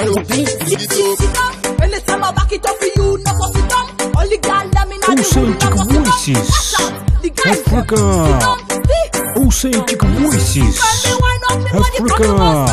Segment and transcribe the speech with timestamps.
[0.00, 1.80] can look Sit up.
[1.80, 3.86] Anytime I back it up for you, not for sit down.
[4.44, 5.06] Girl let me know
[7.46, 7.98] Africa.
[10.06, 10.80] voices
[11.74, 12.63] Africa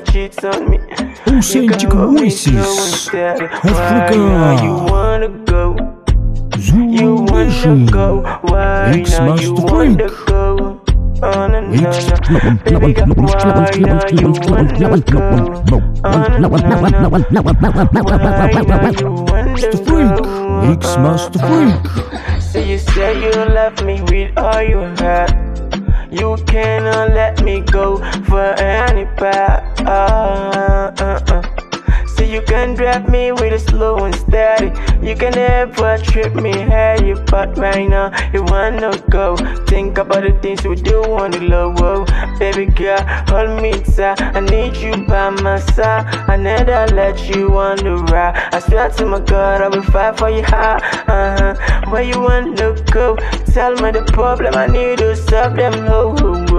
[0.00, 0.78] cheat on me.
[1.26, 3.08] Authentic voices.
[3.08, 4.20] Africa.
[4.90, 5.76] Wanna go?
[6.56, 7.86] You Zulu Nation.
[7.86, 10.00] Mix Master Frank.
[11.22, 11.60] wanna
[19.40, 20.16] Master Freak.
[20.66, 22.39] Mix Master Freak.
[23.60, 25.28] Love me with all you had.
[26.10, 29.62] You cannot let me go for any path.
[29.82, 32.06] Uh, uh, uh.
[32.14, 34.70] So you can drive me with a slow and steady.
[35.02, 39.36] You can never trip me heavy, but right now you wanna go.
[39.66, 41.72] Think about the things we do on the low.
[41.72, 42.04] Whoa.
[42.38, 44.20] Baby girl, hold me tight.
[44.20, 46.04] I need you by my side.
[46.28, 48.36] I never let you on the ride.
[48.52, 50.76] I swear to my God, I will fight for you high.
[51.08, 51.90] Uh huh.
[51.90, 53.16] Where you wanna go?
[53.52, 54.54] Tell me the problem.
[54.54, 56.49] I need to solve them low.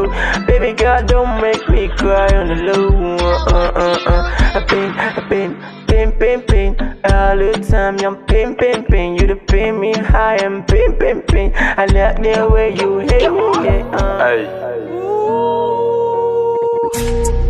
[0.46, 3.18] Baby girl, don't make me cry on the low.
[3.18, 3.98] Uh uh uh.
[4.06, 4.22] uh.
[4.54, 5.56] I pain, I pain,
[5.88, 6.76] pain, pain, pain.
[7.06, 9.16] All the time, I'm pain, pain, pain.
[9.16, 11.54] You the pain me high and pain, pain, pain.
[11.56, 13.52] I like the way you hate me.
[13.66, 14.20] Yeah, uh.
[14.20, 14.46] Hey.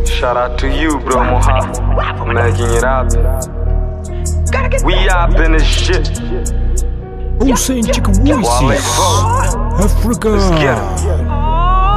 [0.06, 1.74] Shout out to you, bro, Moha.
[2.18, 3.22] For making it happen.
[4.86, 6.10] We up in this shit.
[7.42, 8.86] Authentic Wale voices.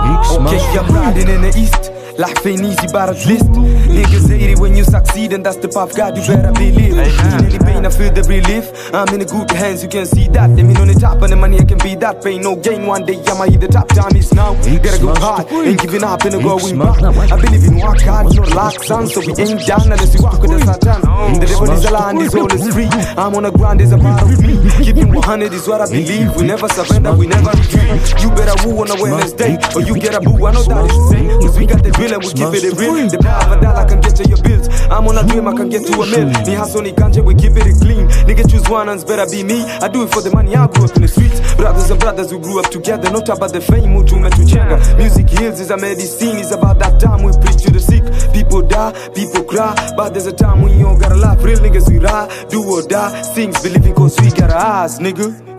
[0.04, 0.10] Fo.
[0.10, 0.22] Africa.
[0.24, 0.46] Get 'em.
[0.46, 1.93] Okay, I'm riding in the east.
[2.18, 3.50] Life ain't easy, but at least
[3.94, 6.94] Niggas hate it when you succeed and that's the path God you better believe.
[6.94, 8.70] Any pain I feel the relief.
[8.94, 10.54] I'm in a good hands, you can see that.
[10.54, 12.22] Them in on the top and the money I can be that.
[12.22, 13.88] Pain no gain, one day I'ma hit the top.
[13.88, 15.50] Time is now, gotta go hard.
[15.50, 17.02] Ain't giving up and going back.
[17.02, 20.38] I believe in work hard, no lack son So we ain't down unless we walk
[20.38, 21.02] with the Satan.
[21.40, 22.90] The devil is a land, his all is free.
[23.18, 24.54] I'm on the ground, there's a part of me
[24.84, 26.34] Keeping 100 is what I believe.
[26.36, 28.22] We never surrender, we never retreat.
[28.22, 30.96] You better woo on a Wednesday Or you get a boo, I know that is
[30.96, 33.52] the same Cause we got the real and we keep it real The power of
[33.56, 34.68] a dollar can get to your bills.
[34.92, 36.28] I'm on a dream, I can get to a mill.
[36.44, 38.08] Ni hustle, ni ganja, we keep it clean.
[38.28, 39.64] Nigga choose one and it's better be me.
[39.80, 41.40] I do it for the money, I grew up in the streets.
[41.54, 45.60] Brothers and brothers who grew up together Not about the fame, utu umetuchenga Music heals
[45.60, 48.04] is a medicine It's about that time we preach to the sick.
[48.32, 51.42] People die, people cry But there's a time when you don't gotta laugh.
[51.42, 53.22] Real niggas we ride, do or die.
[53.34, 55.53] Things believing cause we got our eyes, nigga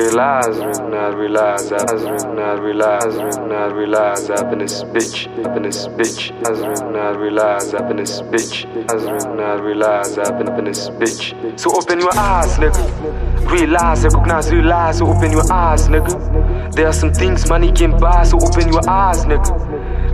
[0.00, 6.32] Realize, recognize, realize, recognize, realize, recognize, realize, up in this bitch, up in this bitch.
[6.46, 8.64] I recognize, realize, up in this bitch.
[8.88, 11.60] Recognize, realize, up in, up in this bitch.
[11.60, 13.50] So open your eyes, nigga.
[13.50, 16.74] Realize, recognize, realize, so open your eyes, nigga.
[16.74, 19.69] There are some things money can buy, so open your eyes, nigga.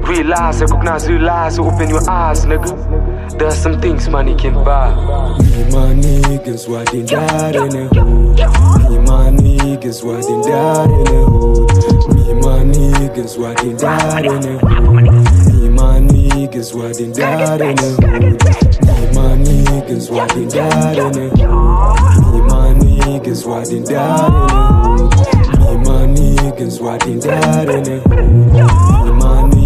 [0.09, 3.39] Realize, recognize, realize, open your eyes, nigga.
[3.39, 4.95] There are some things money can buy.
[4.95, 8.39] Me my niggas riding died in the hood.
[8.89, 12.15] Me my niggas riding died in the hood.
[12.15, 15.61] Me my niggas riding died in the hood.
[15.61, 18.43] Me my niggas riding died in the hood.
[18.87, 22.33] Me my niggas riding died in the hood.
[22.33, 25.11] Me my niggas riding died in the hood.
[25.59, 28.87] Me my niggas riding died in the hood.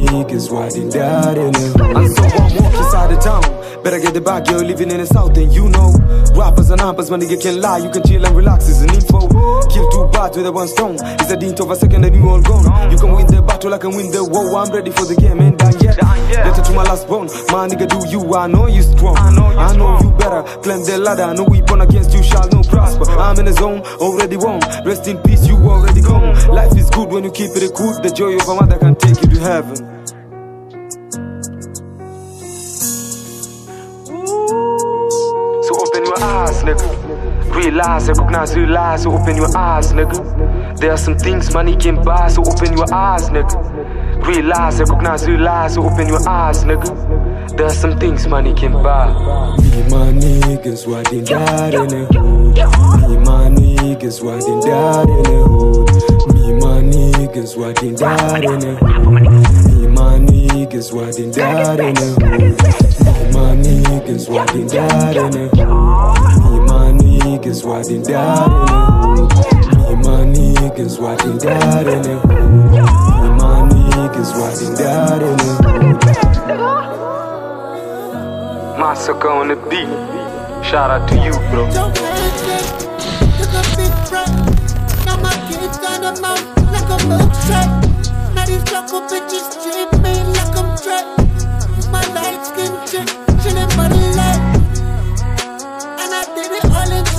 [0.01, 1.77] And niggas riding that in it.
[1.77, 3.61] And so I'm walking inside the town.
[3.85, 5.93] Better get the back, girl, living in the south, and you know.
[6.37, 9.25] Rappers and rappers, my nigga can lie, you can chill and relax, it's an info.
[9.69, 10.97] Kill two birds with a one stone.
[11.01, 12.65] It's a dint of a second, and you all gone.
[12.91, 14.53] You can win the battle, I can win the war.
[14.57, 15.97] I'm ready for the game, ain't done yet.
[15.97, 18.21] Letter to my last bone, my nigga, do you?
[18.35, 19.17] I know you strong.
[19.17, 19.33] I
[19.77, 20.43] know you better.
[20.61, 23.09] Climb the ladder, no weapon against you shall no prosper.
[23.17, 24.61] I'm in the zone, already won.
[24.85, 26.37] Rest in peace, you already gone.
[26.49, 28.03] Life is good when you keep it good.
[28.05, 29.90] The joy of a mother can take you to heaven.
[37.61, 39.03] Realize, recognize, realize.
[39.03, 40.79] So open your eyes, nigga.
[40.79, 42.29] There are some things money can buy.
[42.29, 44.27] So open your eyes, nigga.
[44.27, 45.75] Realize, recognize, realize.
[45.75, 47.57] So open your eyes, nigga.
[47.59, 49.09] There are some things money can buy.
[49.59, 52.57] Me my niggas riding that in the hood.
[53.11, 56.35] Me my niggas riding that in the hood.
[56.35, 59.81] Me my niggas riding that in the hood.
[59.81, 62.41] Me my niggas riding that in the hood.
[63.05, 66.50] Me my niggas riding that in the hood.
[67.51, 69.91] Me and my niggas riding that in the hood.
[69.91, 72.47] Me and my niggas riding that in the hood.
[72.71, 75.55] Me and my niggas riding that in the
[76.37, 76.79] hood.
[78.79, 79.91] Massacre on the beat.
[80.65, 81.63] Shout out to you, bro.
[81.75, 82.71] Don't hesitate,
[83.35, 84.35] took a big breath.
[85.05, 87.73] Now my kids got them out like a milkshake.
[88.37, 90.60] Now these local bitches treat me like I'm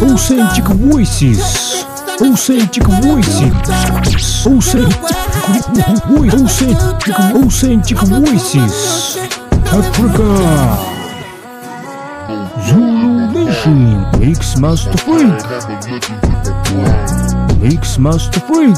[0.02, 0.66] Authentic.
[0.66, 1.86] Voices.
[2.20, 4.46] Authentic Voices.
[4.46, 4.94] Authentic
[6.08, 6.62] Voices.
[7.36, 9.18] Authentic Voices.
[9.68, 10.32] Africa.
[12.68, 14.06] Zulu Nation.
[14.20, 15.44] Mix Master Freak.
[17.62, 18.78] Mix Master Freak.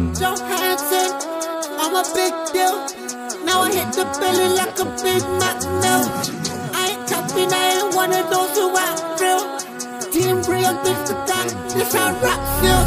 [11.91, 12.80] time, this how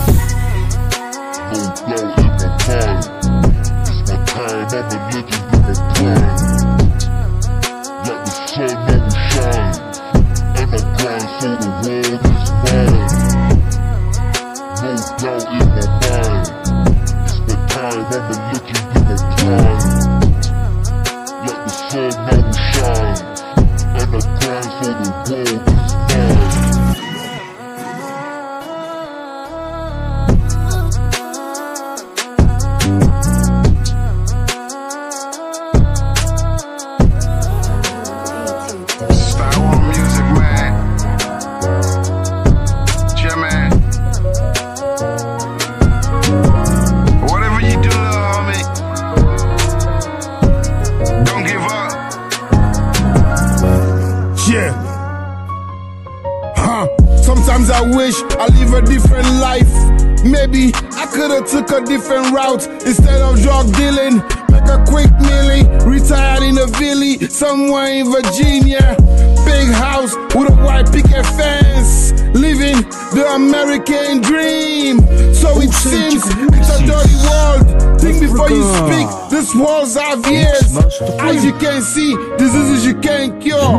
[83.04, 83.76] can't cure.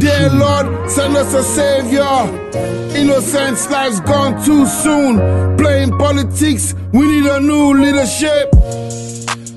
[0.00, 2.18] Dear Lord, send us a savior.
[2.98, 5.56] Innocence lives gone too soon.
[5.56, 8.50] Playing politics, we need a new leadership.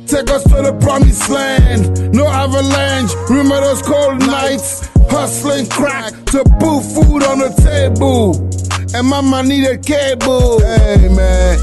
[0.05, 2.13] Take us to the promised land.
[2.13, 3.11] No avalanche.
[3.27, 4.87] Remember those cold nights?
[5.09, 8.35] Hustling crack to put food on the table.
[8.93, 10.59] And mama needed cable.
[10.59, 11.57] Hey man.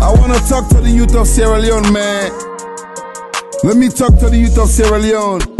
[0.00, 2.30] I wanna talk to the youth of Sierra Leone, man.
[3.64, 5.53] Let me talk to the youth of Sierra Leone.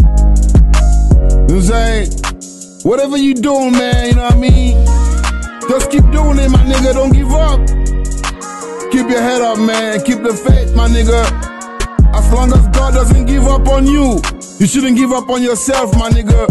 [1.49, 2.81] You know what I'm saying?
[2.85, 4.87] Whatever you doing, man, you know what I mean?
[5.69, 6.93] Just keep doing it, my nigga.
[6.95, 7.61] Don't give up.
[8.91, 10.03] Keep your head up, man.
[10.05, 11.25] Keep the faith, my nigga.
[12.15, 14.21] As long as God doesn't give up on you,
[14.59, 16.47] you shouldn't give up on yourself, my nigga.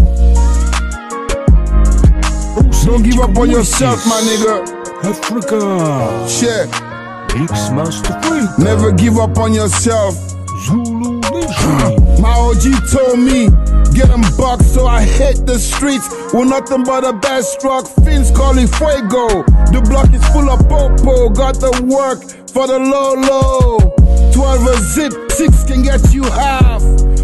[2.86, 4.84] Don't give up on yourself, my nigga.
[5.06, 6.28] Africa.
[6.30, 6.70] Shit.
[7.40, 8.60] Mix Master Freak.
[8.60, 10.14] Never give up on yourself.
[10.66, 12.03] Zulu Nation.
[12.22, 13.50] My OG told me,
[13.94, 17.88] get them bucks, so I hit the streets with nothing but a bad struck.
[18.06, 19.44] Fins calling fuego.
[19.72, 21.30] The block is full of popo.
[21.30, 23.94] Got the work for the low low.
[24.34, 26.82] 12 a zip, 6 can get you half.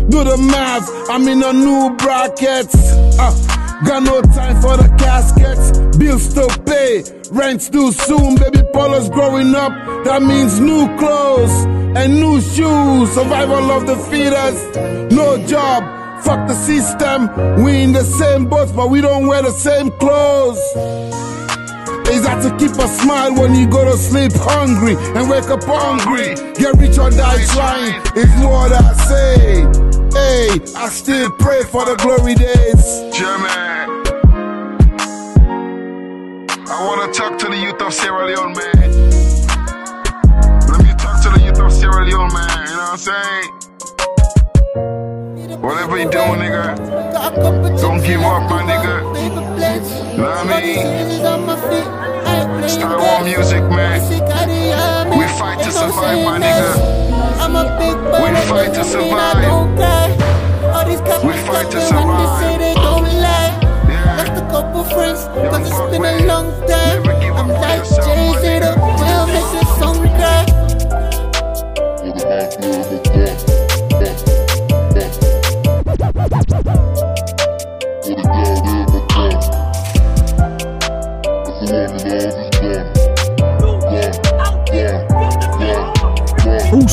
[0.09, 2.67] Do the math, I'm in a new bracket.
[3.19, 3.33] Uh,
[3.85, 5.77] got no time for the caskets.
[5.97, 8.35] Bills to pay, rent's due soon.
[8.35, 9.71] Baby Polo's growing up,
[10.05, 11.65] that means new clothes
[11.97, 13.11] and new shoes.
[13.11, 14.75] Survival of the fittest,
[15.11, 15.83] no job.
[16.23, 17.29] Fuck the system,
[17.63, 20.59] we in the same boat, but we don't wear the same clothes.
[22.09, 25.63] Is that to keep a smile when you go to sleep hungry and wake up
[25.63, 26.35] hungry?
[26.55, 29.89] Get rich or die trying, is what I say.
[30.11, 33.15] Hey, I still pray for the glory days.
[33.15, 33.99] German.
[36.67, 39.28] I wanna talk to the youth of Sierra Leone, man.
[41.89, 42.67] Let me talk to the youth of Sierra Leone, man.
[42.67, 43.49] You know what I'm saying?
[45.61, 46.75] Whatever you doing, nigga,
[47.81, 49.01] don't give up, my nigga.
[50.17, 50.85] Know what I mean?
[52.69, 54.01] Star War music, man.
[55.17, 56.75] We fight to survive, my nigga.
[57.39, 59.37] I'm a big We fight to survive.
[61.23, 62.39] We fight to survive.
[62.39, 63.57] They say they don't lie.
[63.89, 64.17] Yeah.
[64.17, 67.03] Lost a couple friends, cause it's been a long time.
[67.03, 67.81] Never give up I'm like
[68.77, 68.98] my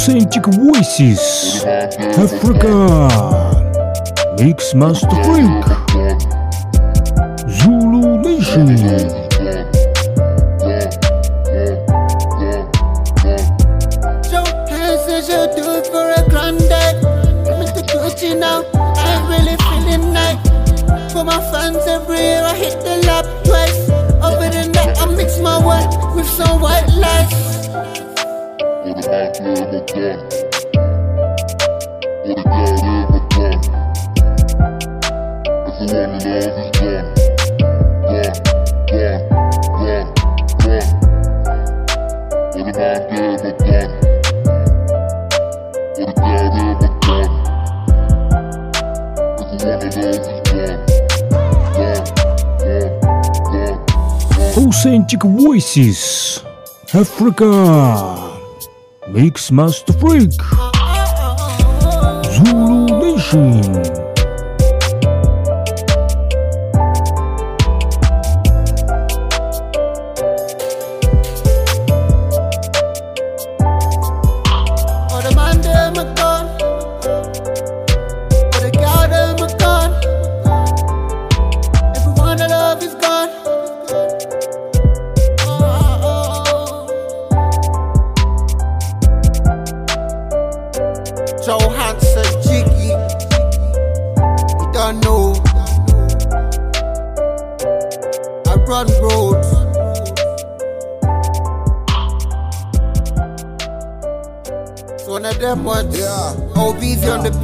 [0.07, 1.65] Authentic Voices.
[2.17, 3.09] Africa.
[4.39, 5.86] Mix Master Freak.
[55.77, 56.43] Voices.
[56.95, 58.33] Africa.
[59.09, 60.33] Mix Master Freak.
[62.33, 63.96] Zulu Nation.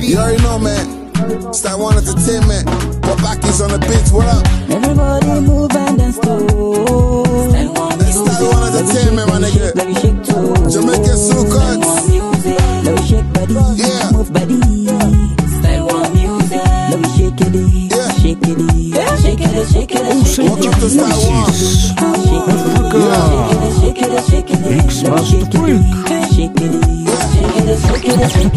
[0.02, 1.52] You already know, man.
[1.54, 2.66] Star One Entertainment.
[3.02, 4.10] But back is on the beats.
[4.10, 4.44] What up?
[4.68, 6.32] Everybody move and dance to
[7.98, 9.74] That's Star One Entertainment, my nigga.
[9.76, 12.08] Let me shake to Jamaican Soul Cuts.
[12.08, 12.58] music.
[12.84, 14.10] Let me shake body, Yeah.
[14.12, 14.58] move body.
[15.62, 16.66] Style one music.
[16.90, 17.54] Let me shake it,
[17.94, 18.10] Yeah.
[18.18, 18.58] shake it,
[19.22, 20.80] shake it, shake it, shake Welcome it.
[20.82, 21.46] to Star One.
[21.46, 21.92] Voices.
[21.96, 23.00] Africa.
[23.80, 24.30] Shake it, shake it, Mix Master Freak.
[24.30, 24.41] shake it,
[25.12, 26.72] the
[27.58, 27.76] in the
[28.24, 28.52] up in the.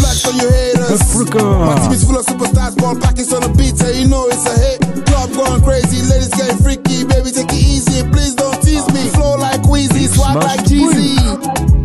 [0.00, 0.90] Flex on your haters.
[0.90, 1.44] Africa.
[1.44, 2.76] My team is full of superstars.
[2.76, 3.76] Ball packets on the beat.
[3.76, 5.04] So you know it's a hit.
[5.06, 6.00] Club going crazy.
[6.08, 7.04] Ladies getting freaky.
[7.04, 8.08] Baby, take it easy.
[8.08, 9.08] Please don't tease me.
[9.12, 10.08] Flow like Wheezy.
[10.08, 11.20] Swag Master like Jeezy.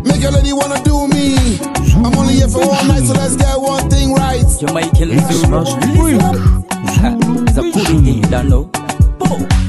[0.08, 1.60] Make your lady wanna do me.
[2.00, 4.44] I'm only here for one night, so let's get one thing right.
[4.58, 5.64] Jamaican Zulu.
[6.00, 6.20] Freak.
[7.52, 8.75] The pudding in the know.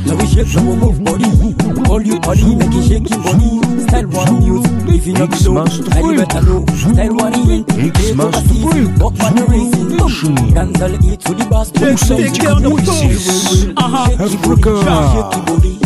[0.08, 1.54] Let me shake your move body.
[1.84, 3.60] Call you body, make it shake your body.
[3.84, 5.63] Style one music, if you know below.
[5.63, 6.65] And you better know.
[6.76, 7.65] Style one in.
[7.65, 8.63] Take overseas.
[8.63, 8.98] Freak.
[9.00, 9.88] Walk on the racing.
[10.08, 11.72] Zulu Dance all eat to the bass.
[11.72, 13.67] Authentic voices.
[13.78, 14.48] Africa.
[14.48, 15.77] Shake your body.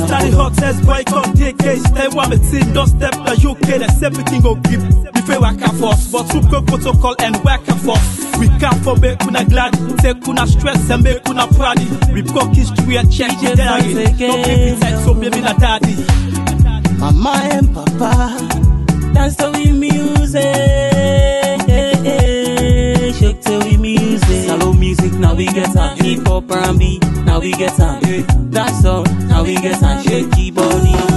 [0.00, 1.82] When This na the hottest boy come take case.
[1.90, 3.78] Tell one me team don't step na UK.
[3.80, 4.80] Let's everything go give.
[5.12, 8.36] Before work and force, but through go protocol and work and force.
[8.38, 11.78] We can't for make kuna glad, take kuna stress and make kuna proud.
[12.12, 13.94] We broke history and change it diary.
[13.94, 14.02] No
[14.42, 15.96] baby tight, so baby na daddy.
[16.98, 18.48] Mama and Papa
[19.12, 20.42] dance to we music,
[23.18, 24.46] shake to we music.
[24.46, 28.04] Shallow music now we get on hip hop R&B now we get on.
[28.06, 31.09] Eh, That's all now we get on shaky body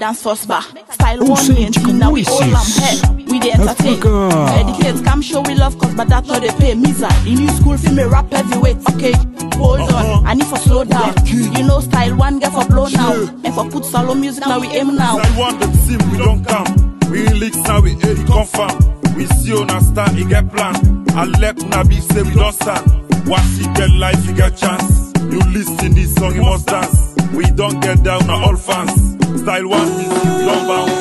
[0.00, 0.62] dance first bar.
[0.90, 3.02] Style one thing, now we all am Voices.
[3.02, 3.16] head.
[3.30, 4.00] We the entertain.
[4.00, 6.74] Educate, come show we love cause but that not they pay.
[6.74, 8.78] Misa, the new school for me rap heavyweight.
[8.90, 9.12] Okay,
[9.56, 10.22] hold on, uh-huh.
[10.24, 11.14] I need for slow down.
[11.26, 13.12] You know style one get for blow now.
[13.44, 15.18] And for put solo music now we aim now.
[15.18, 16.66] I want them see we don't come.
[17.10, 18.72] We in leaks now we it confirm.
[19.14, 20.74] We see on a stand, he get plan.
[21.10, 23.28] I let una be say we don't stand.
[23.28, 25.12] Once he get life, he get chance.
[25.30, 27.14] You listen this song, you must dance.
[27.34, 29.09] We don't get down, na all fans.
[29.40, 30.92] Style one music, we don't bounce.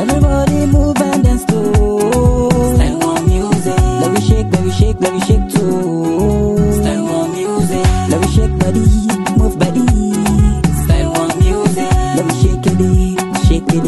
[0.00, 1.58] Everybody move and dance to
[2.74, 3.78] style one music.
[4.00, 6.56] Let me shake, let me shake, let me shake too.
[6.80, 7.86] Style one music.
[8.10, 8.80] Let me shake body,
[9.38, 9.86] move body.
[10.84, 11.92] Style one music.
[12.16, 12.78] Let me shake it,
[13.46, 13.84] shake it,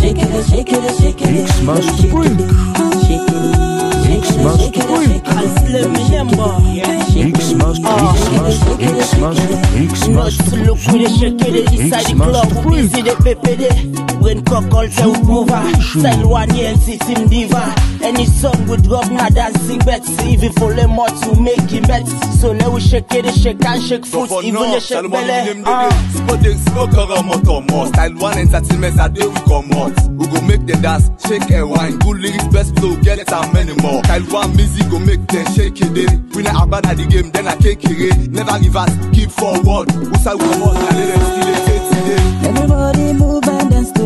[0.00, 1.30] shake it, shake it, shake it.
[1.32, 2.71] Mix Master Freak.
[9.74, 12.66] Mix Master, Look with the shake it inside the club.
[12.66, 13.56] We see the pepe
[14.18, 15.60] When cockle say we prova.
[15.82, 17.91] Style one year system diva.
[18.02, 20.02] Any song we drop na dancing bet.
[20.26, 22.06] Even for the more to make it bet.
[22.40, 24.30] So let we shake it, shake and shake foot.
[24.44, 25.62] Even the shake belly.
[25.64, 25.88] Ah.
[26.14, 27.86] Spotting smoke or motor more.
[27.86, 29.94] Style one entertainment a day we come out.
[30.10, 31.98] We go make them dance, shake and wine.
[32.00, 34.02] Good lyrics, best flow, get it and many more.
[34.04, 36.10] Style one music go make them shake it.
[36.10, 36.18] eh.
[36.34, 38.12] We not at the game, then I take it.
[38.12, 38.26] eh.
[38.30, 39.90] Never reverse, keep forward.
[39.92, 42.48] Who say we come now let them still it today.
[42.50, 44.04] Everybody move and dance to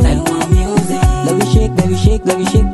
[0.00, 1.02] style one music.
[1.28, 2.69] Let me shake, let me shake, let me shake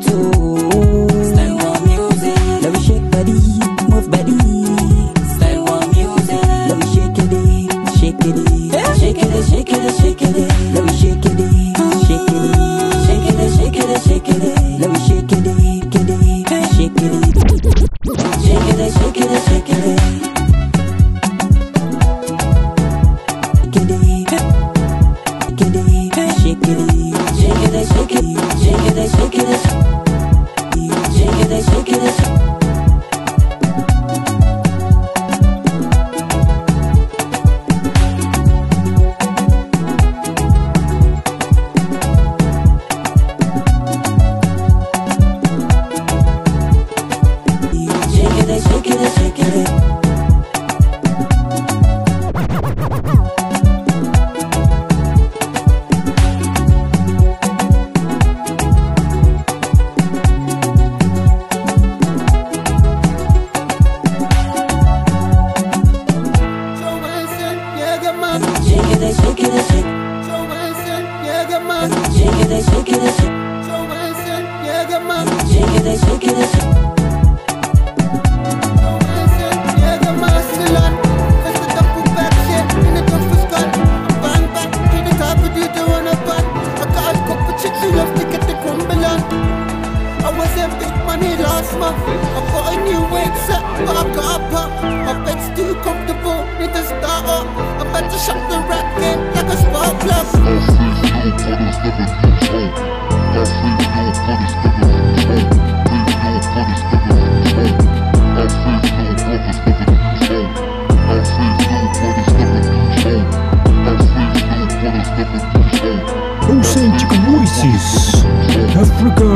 [118.55, 119.29] Africa.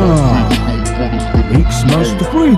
[1.51, 2.57] Mix Master Freak.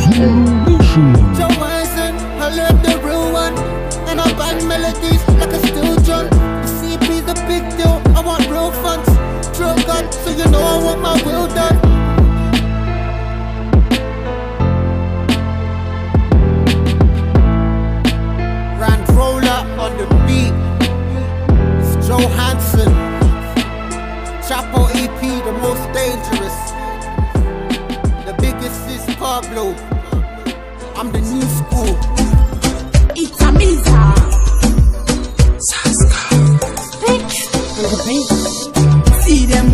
[0.00, 0.32] Zulu
[0.66, 1.12] Nation.
[1.36, 3.54] Joe Wison, I love the real one.
[4.08, 6.28] And I bang melodies like a steel drum.
[6.30, 9.08] The CP's a big deal, I want real funds.
[9.56, 11.67] Drill gun, so you know I want my will done.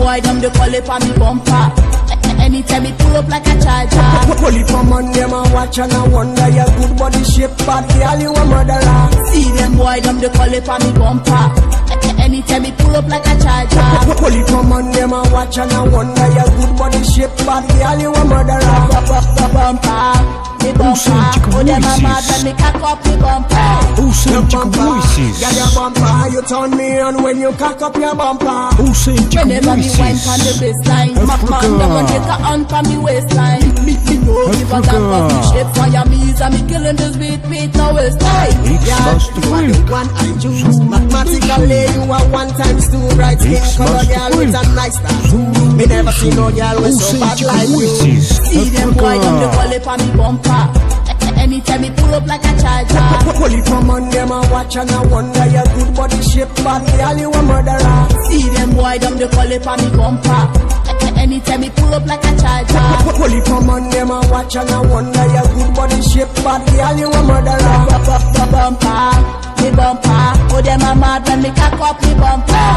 [0.04, 1.64] Boy, them they call it for me bumper.
[2.44, 4.04] Anytime me pull up like a charger.
[4.36, 7.88] Pull it from on them and watch and I wonder your good body shape, bad
[7.96, 9.08] girl, you a murderer.
[9.32, 11.44] See them boy, them they call it for me bumper.
[12.20, 13.88] Anytime me pull up like a charger.
[14.20, 17.64] Pull it from on them and watch and I wonder your good body shape, bad
[17.80, 18.60] girl, you a murderer.
[19.56, 21.22] Bumper, me bumper.
[21.52, 23.68] Oh, them a mad when me cock up me bumper.
[24.00, 25.40] Authentic voices.
[25.40, 28.72] Yeah, your bumper, you turn me on when you cock up your bumper.
[28.80, 30.28] Authentic Whenever me wine voices.
[30.28, 33.74] on the baseline, my man them want take a hand on me waistline.
[34.34, 37.42] Know give a damn for me shape fire me is and me killing this beat
[37.48, 38.56] beat no waistline.
[38.66, 39.90] Mix Master Freak.
[39.90, 44.62] One I choose Mathematically you are one times two Bright skin color girl with a
[44.74, 48.20] nice tattoo Me never see no girl with so bad like you.
[48.20, 50.93] See them boy them they call it for me bumper.
[51.44, 53.64] Anytime me pull up like a charger.
[53.68, 57.30] From on them and watch and I wonder your good body shape Bad girl you
[57.30, 60.42] a murderer See them boy them they call it for me bumper.
[61.20, 63.44] Anytime me pull up like a charger.
[63.44, 67.12] From on them and watch and I wonder your good body shape Bad girl you
[67.12, 67.84] a murderer
[68.50, 70.43] Bumper, me bumper.
[70.54, 72.70] Oh them a mad when me cock up me bumper.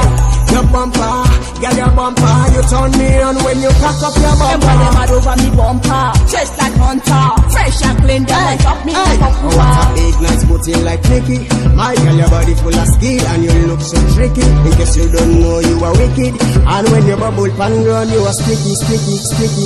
[0.50, 1.13] Your bumper,
[1.62, 4.50] girl your bumper You turn me on when you cock up your bumper.
[4.50, 6.06] Them boy them mad over me bumper.
[6.26, 8.24] Just like hunter, fresh and clean.
[8.26, 11.46] Them like up me like a Oh, what a big nice booty like Nicky
[11.78, 15.06] My girl, your body full of skill and you look so tricky In case you
[15.13, 19.18] don't know, you are wicked And when you bubble pan run, you are sticky, sticky,
[19.22, 19.66] sticky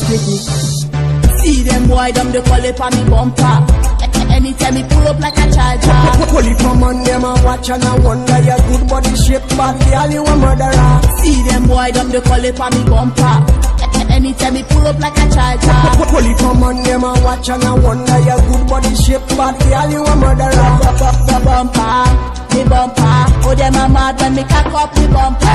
[0.00, 0.36] Sticky
[1.44, 4.05] See them boy them they call it for me bumper.
[4.32, 6.00] Anytime me pull up like a charger.
[6.36, 10.10] It from on them and watch and I wonder your good body shape Bad girl,
[10.12, 13.36] you a murderer See them boy them they call it for me bumper.
[14.12, 15.80] Anytime me pull up like a charger.
[16.28, 19.90] It from on them and watch and I wonder your good body shape Bad girl,
[19.90, 20.70] you a murderer
[21.44, 22.04] Bumper,
[22.54, 23.12] me bumper.
[23.48, 25.46] Oh them a mad when me cock up me bumper.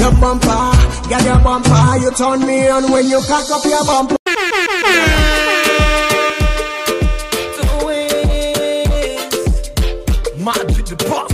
[0.00, 0.62] Your bumper,
[1.08, 4.16] girl, your bumper You turn me on when you cock up your bumper
[10.44, 11.32] Magic the boss.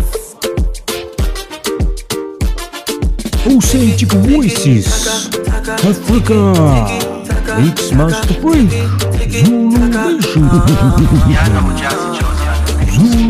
[3.45, 4.87] Authentic voices.
[5.85, 6.55] Africa.
[7.61, 8.71] Mix Master Freak.
[9.33, 10.49] Zulu Vision.
[12.95, 13.30] Zulu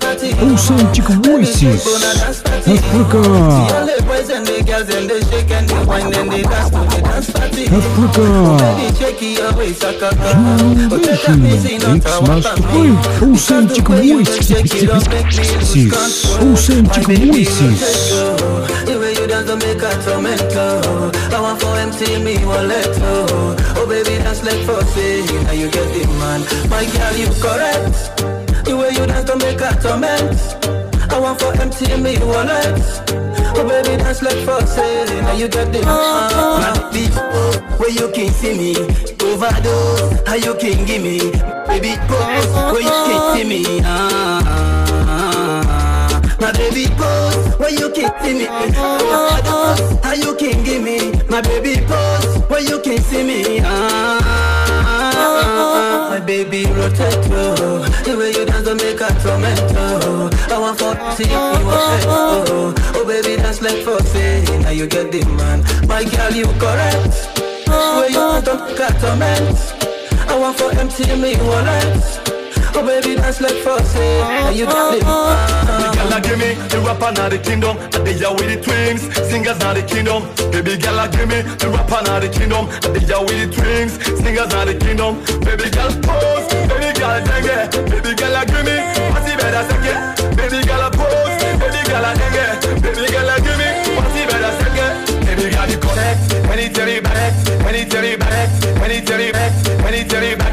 [0.00, 0.32] Party.
[0.34, 1.86] Authentic voices.
[2.66, 3.20] Africa.
[7.70, 8.18] Africa.
[10.46, 14.48] Oh, one X-Master for Authentic voices.
[17.06, 17.74] voices.
[19.56, 21.12] make a tormento.
[21.32, 22.88] I want for empty me wallet.
[23.00, 25.22] Oh, oh baby, dance like for say.
[25.44, 26.40] Now you get the man.
[26.68, 28.16] My girl, you correct.
[28.64, 30.40] The way you dance don't make a torment.
[31.12, 32.80] I want for empty me wallet.
[33.56, 35.04] Oh baby, dance like for say.
[35.22, 36.32] Now you get the man.
[36.60, 37.14] My beat,
[37.78, 38.76] where you can see me.
[39.22, 41.18] Overdose, how you can give me.
[41.68, 43.80] Baby, pose, where you can see me.
[43.84, 44.64] Ah.
[46.40, 48.46] My baby pose, where you see me.
[48.48, 50.53] Overdose, how you can
[56.92, 57.84] oh.
[58.04, 60.32] The way you dance don't make a tormento.
[60.50, 62.74] I want for see you walk oh.
[62.94, 64.44] oh baby dance like for say.
[64.60, 65.64] Now you get the man.
[65.86, 67.14] My girl, you correct.
[67.68, 69.74] Where you dance don't make a torment.
[70.28, 72.43] I want for empty me wallet.
[72.76, 74.18] Oh baby, dance like say.
[74.18, 75.94] Now you get the man.
[75.94, 77.78] Girl, give me the rapper now the kingdom.
[77.78, 80.26] And they are with the twins, singers now the kingdom.
[80.50, 82.66] Baby girl, give me the rapper now the kingdom.
[82.82, 85.22] And they are with the twins, singers now the kingdom.
[85.46, 87.70] Baby girl, pose, baby girl, dengue.
[87.94, 88.76] Baby girl, give me
[89.14, 89.98] what's the better second.
[90.34, 92.46] Baby girl, pose, baby girl, dengue.
[92.82, 94.92] Baby girl, give me what's the better second.
[95.30, 98.50] Baby girl, you connect when he tell you back, when he tell you back,
[98.82, 99.54] when he tell you back,
[99.86, 100.43] when he tell you back.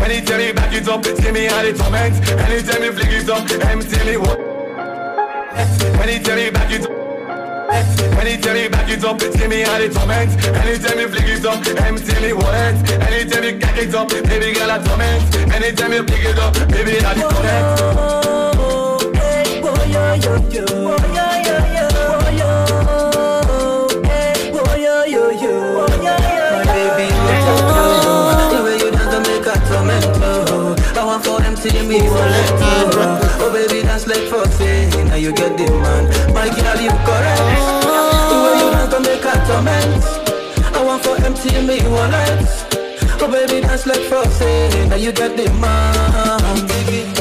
[0.00, 2.14] When he tell me back it up, see me how the torment.
[2.24, 4.38] Tell me flick it up, empty me what?
[5.98, 6.90] When he tell me back it up.
[8.42, 10.30] Tell me back it up, see me how the torment.
[10.82, 12.76] Tell me flick it up, empty me wallet.
[13.30, 15.32] Tell me cock it up, baby girl a torment.
[15.76, 17.96] Tell me flick it up, baby I the connect.
[20.84, 21.45] My
[31.72, 33.40] want for them to me wallet.
[33.40, 34.88] Oh baby, dance like for say.
[35.04, 36.04] Now you get the man.
[36.34, 37.42] My girl, you correct.
[38.30, 40.04] The way you dance don't make a torment.
[40.74, 42.46] I want for empty me wallet.
[43.20, 44.88] Oh baby, dance like for say.
[44.88, 46.66] Now you get the man.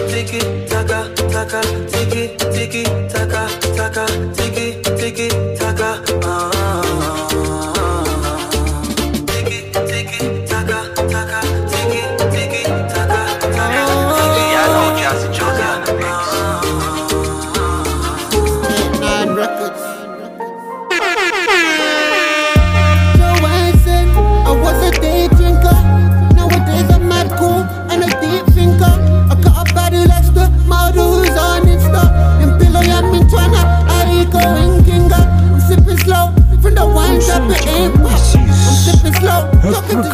[0.10, 4.82] Take it, taka, taka, tiki, tiki, taka, taka, tiki,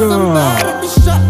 [0.02, 1.22] Talking to somebody at the shop.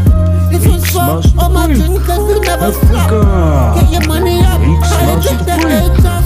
[0.50, 3.76] This one's all my drinkers who never stop.
[3.76, 4.62] Get your money up.
[4.62, 6.21] Try to get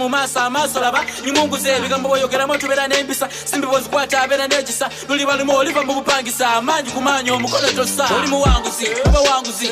[0.00, 1.04] mu maaso amaaso laba.
[1.24, 3.28] Nimunguze ebigambo boyogeramu tubeera n'empisa.
[3.44, 4.88] Simbi zikwata abeera n'ekisa.
[5.08, 6.56] Luli balimu oliva mu bupangisa.
[6.56, 8.08] Amanyi kumanya omukono tosa.
[8.16, 9.70] Oli muwanguzi, oba wanguzi.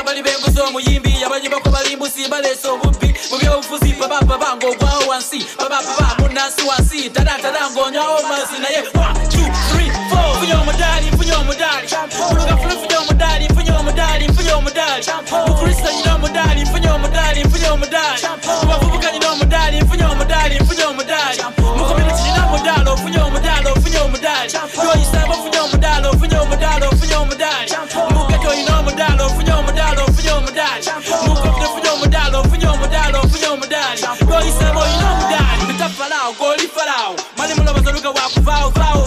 [0.00, 1.24] Abali b'enguzi omuyimbi.
[1.24, 3.14] Abayi bako balimbusi baleese obubbi.
[3.30, 4.66] Mu byobufuzi bababa bango
[5.08, 5.46] wansi.
[5.58, 7.10] Bababa munansi wansi.
[7.10, 8.80] Tadatala ng'onywawo mazzi naye.
[8.94, 10.34] One, two, three, four.
[10.36, 11.88] Nfunye omudali, nfunye omudali.
[12.30, 15.04] Mulugafulu nfunye omudali, nfunye omudali, nfunye omudali.
[15.48, 18.22] Mukrista nyina omudali, nfunye omudali, nfunye omudali.
[18.62, 21.38] Mu bavubuka nyina omudali, nfunye omudali, nfunye omudali.
[21.58, 24.52] Mu community nyina omudali, ofunye omudali, ofunye omudali.
[24.84, 27.70] Yoyisamba ofunye omudali, ofunye omudali, ofunye omudali.
[28.14, 30.86] Mu ghetto nyina omudali, ofunye omudali, ofunye omudali.
[31.26, 34.00] Mu covid ofunye omudali, ofunye omudali, ofunye omudali.
[34.30, 35.62] Yoyisamba oyina omudali.
[35.68, 37.14] Bita Farao, goli Farao.
[37.36, 39.06] Mali mulobozi oluga wakuvaawo, vaawo,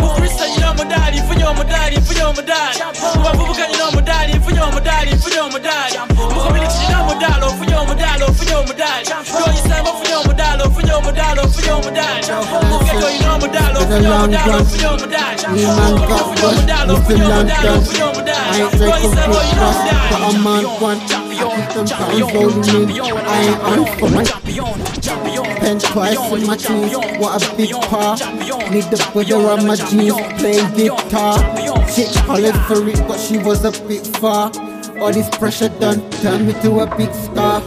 [0.00, 2.78] Mukrista nyina omudali, nfunye omudali, nfunye omudali.
[3.16, 5.94] Mu bavubuka nyina omudali, nfunye omudali, nfunye omudali.
[6.34, 9.06] Mu community nyina omudali, ofunye omudali, ofunye omudali.
[9.40, 12.26] Yoyisamba ofunye omudali, ofunye omudali, ofunye omudali.
[12.70, 14.60] Mu ghetto nyina omudali, Been a ofunye long omudali, run.
[14.62, 15.42] ofunye omudali.
[15.54, 16.26] Me man got
[20.80, 20.98] one,
[21.28, 21.88] we still long done.
[21.92, 23.00] I ain't drink a big glass, but I'm on one.
[23.00, 23.16] I keep them pounds rolling in.
[23.16, 24.24] I ain't on fun.
[25.60, 28.16] Pen twice in my jeans, what a big par.
[28.70, 31.38] Need the butter on my jeans, playing guitar.
[31.94, 34.50] Chick hollered for it, but she was a bit far.
[35.00, 37.60] All this pressure done turned me to a big star.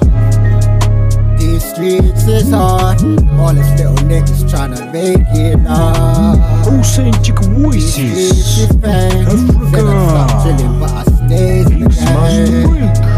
[1.38, 3.02] These streets is hard.
[3.38, 6.40] All these little niggas tryna make it hard.
[6.68, 8.64] Authentic voices.
[8.84, 9.84] Africa.
[10.44, 13.13] Chilling, but I stay in the game.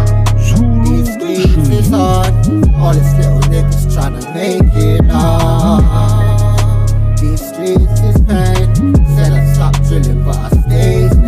[0.85, 2.33] These streets is hard.
[2.75, 5.83] All these little niggas tryna make it hard.
[7.19, 7.99] These streets
[10.33, 11.25] stay in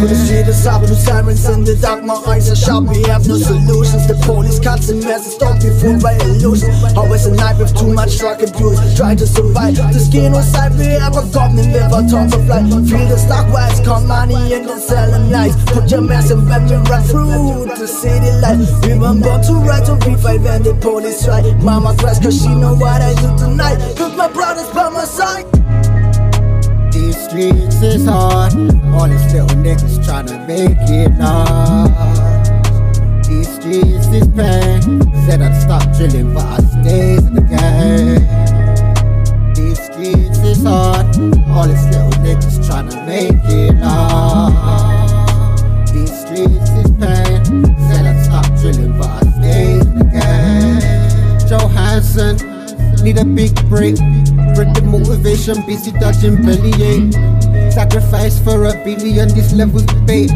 [0.00, 2.88] the street is up to sirens in the dark, my eyes are sharp.
[2.88, 4.06] We have no solutions.
[4.06, 6.74] The police cuts and messes, don't be fooled by illusions.
[6.96, 8.78] Always a night with too much drug abuse.
[8.96, 9.76] Try to survive.
[9.76, 12.66] The skin on side, we have a goblin liver, tons of light.
[12.88, 15.54] Feel the stock wise, count money and then selling lies.
[15.66, 18.58] Put your mask and when we run through the city light.
[18.86, 21.44] We were born to ride to revive when the police strike.
[21.62, 23.78] Mama cries cause she know what I do tonight.
[23.96, 25.51] Cause my brother's by my side.
[27.02, 28.54] These streets is hard.
[28.94, 31.90] All these little niggas tryna make it large.
[33.26, 35.02] These streets is pain.
[35.26, 38.22] Said I'd stop drilling, but I stayed in the game.
[39.52, 41.06] These streets is hard.
[41.50, 44.54] All these little niggas tryna make it large.
[45.90, 47.42] These streets is pain.
[47.90, 50.78] Said I'd stop drilling, but I stayed in the game.
[51.48, 52.34] Johansson,
[53.02, 53.98] need a big break.
[54.54, 57.12] Bring the motivation, busy dodging bellyache.
[57.72, 60.28] Sacrifice for a billion, this level's bait.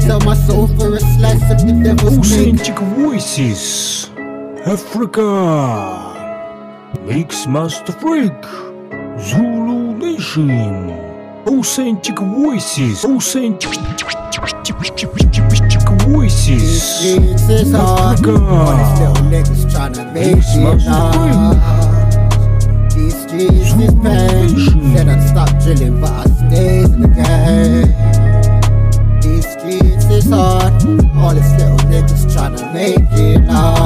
[0.00, 2.54] Sell my soul for a slice of the devil's cake.
[2.54, 4.10] Authentic Voices?
[4.64, 5.26] Africa.
[7.02, 8.32] Mix Master Freak.
[9.18, 10.90] Zulu Nation.
[11.46, 13.04] Authentic Voices?
[13.04, 13.70] Authentic
[16.06, 16.82] Voices?
[17.72, 18.26] Hard.
[18.26, 21.85] All these little niggas tryna make Mix it
[23.76, 24.96] streets is pain.
[24.96, 27.92] Said I'd stop drilling, but I stayed in the game.
[29.20, 30.72] These streets is hard.
[31.16, 33.85] All these little niggas tryna make it large.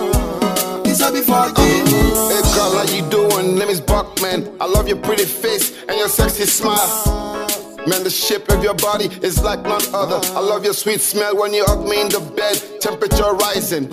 [1.01, 3.57] Hey girl, how you doing?
[3.57, 4.55] Name is Buckman.
[4.61, 7.47] I love your pretty face and your sexy smile.
[7.87, 10.19] Man, the shape of your body is like none other.
[10.37, 12.79] I love your sweet smell when you hug me in the bed.
[12.81, 13.89] Temperature rising.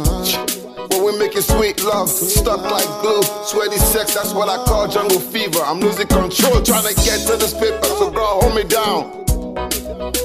[0.90, 3.22] When we making sweet love, stuck like glue.
[3.44, 5.60] Sweaty sex, that's what I call jungle fever.
[5.64, 7.86] I'm losing control, trying to get to this paper.
[7.96, 9.18] So girl, hold me down.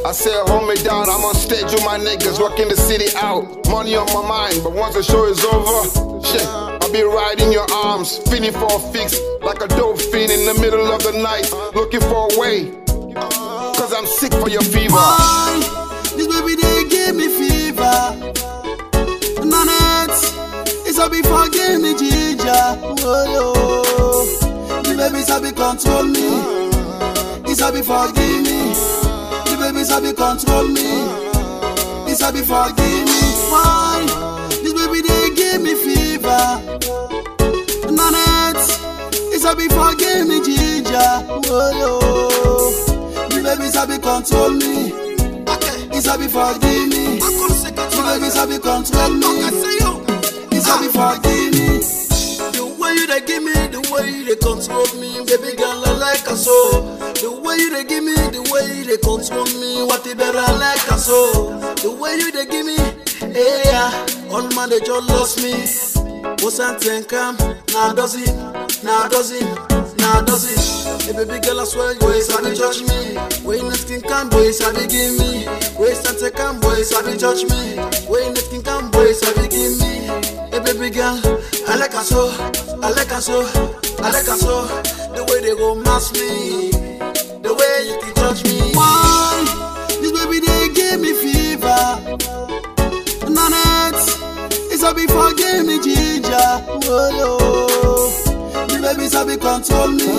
[0.06, 1.10] I said, hold me down.
[1.10, 3.66] I'm on stage with my niggas, working the city out.
[3.70, 6.46] Money on my mind, but once the show is over, shit,
[6.94, 10.54] be right in your arms, feeling for a fix, like a dope fiend in the
[10.62, 12.70] middle of the night, looking for a way.
[13.74, 14.94] Cause I'm sick for your fever.
[14.94, 15.58] Why?
[16.16, 17.98] This baby they give me fever.
[19.42, 20.22] Nanette,
[20.86, 22.62] it's a be forgive me, Ginger.
[23.02, 23.54] Oh, yo.
[24.84, 26.30] The baby sabi control me.
[27.50, 28.70] It's a be forgive me.
[29.50, 31.10] The baby sabi control me.
[32.06, 33.22] It's a be forgive me.
[33.50, 34.06] Why?
[34.62, 35.93] This baby they give me fever.
[37.92, 38.64] Nanette,
[39.34, 40.94] it's a be forgive me, Ginger.
[40.96, 42.00] Oh, yo.
[43.30, 44.94] The baby sabi control me.
[45.94, 47.20] He sabi forgive me.
[47.20, 49.28] The baby sabi control me.
[50.52, 51.80] He sabi forgive me.
[52.56, 55.92] The way you they give me, the way you they control me, baby girl I
[55.98, 56.54] like her so.
[57.20, 60.40] The way you they give me, the way you they control me, what the better
[60.40, 61.60] I like her so.
[61.84, 62.78] The way you they give me,
[63.34, 65.93] hey yeah, all man they just lost me.
[66.44, 67.38] Come?
[67.72, 68.36] Now does it?
[68.84, 69.44] Now does it?
[69.98, 71.04] Now does it?
[71.04, 73.16] Hey baby girl I swear you always have judge me.
[73.48, 75.48] When the skin come, boys have give me.
[76.20, 77.80] Take come, boys have judge me.
[78.12, 80.08] When the skin come, boys have give me.
[80.52, 81.16] Hey baby girl,
[81.68, 82.28] I like her so,
[82.84, 83.48] I like her so,
[84.04, 84.68] I like her so.
[85.16, 86.72] The way they go mass me,
[87.40, 88.76] the way you can touch me.
[88.76, 89.44] Why?
[90.02, 92.04] This baby they give me fever.
[93.32, 94.04] Nanette,
[94.72, 95.80] it's a be forgive me,
[96.34, 96.90] Ginger.
[96.90, 97.38] Oh, yo.
[98.68, 100.14] The baby sabi control me.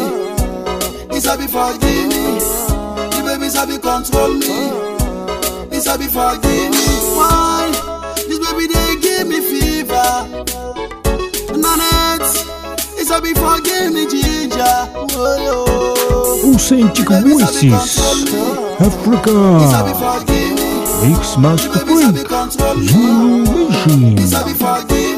[1.12, 2.38] He sabi forgive me.
[3.10, 4.70] The baby sabi control me.
[5.74, 6.86] He sabi forgive me.
[7.16, 7.70] Why?
[8.28, 10.10] This baby they give me fever.
[11.54, 12.30] Nanette,
[12.96, 14.88] he sabi forgive me, Ginger.
[15.44, 15.64] Yo.
[16.54, 17.72] Authentic Voices
[18.80, 19.34] Africa
[19.98, 21.14] forgive me.
[21.16, 22.26] X Master Freak,
[22.88, 25.13] Zulu Nation.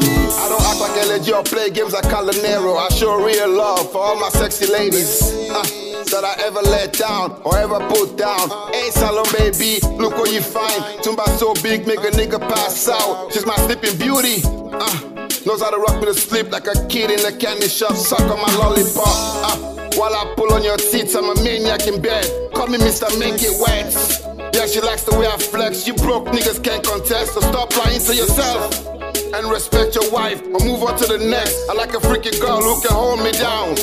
[1.17, 2.77] LG or play games like Calanero.
[2.77, 5.21] I show real love for all my sexy ladies.
[5.49, 5.63] Uh,
[6.11, 8.49] that I ever let down or ever put down.
[8.71, 11.03] Hey, Salon baby, look what you find.
[11.03, 13.33] Tumba so big, make a nigga pass out.
[13.33, 14.41] She's my sleeping beauty.
[14.45, 17.95] Uh, knows how to rock me to sleep like a kid in a candy shop.
[17.95, 19.07] Suck on my lollipop.
[19.07, 22.53] Uh, while I pull on your teeth, I'm a maniac in bed.
[22.53, 23.09] Call me Mr.
[23.19, 24.53] Make It Wet.
[24.53, 25.87] Yeah, she likes the way I flex.
[25.87, 28.97] You broke niggas can't contest, so stop lying to yourself
[29.33, 31.69] and respect your wife or move on to the next.
[31.69, 33.75] I like a freaky girl who can hold me down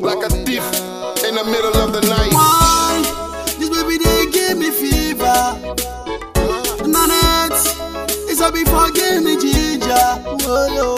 [0.00, 0.64] like a thief
[1.24, 2.32] in the middle of the night.
[2.32, 3.02] Why?
[3.58, 5.76] This baby they give me fever.
[6.86, 7.58] Nanette,
[8.30, 10.06] it's a before give me ginger.
[10.46, 10.94] Oh, yo.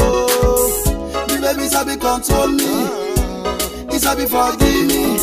[1.26, 2.88] The baby sabi control me.
[3.94, 5.16] It's a before give me.